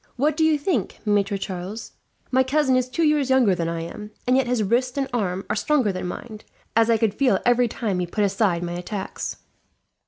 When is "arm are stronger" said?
5.13-5.91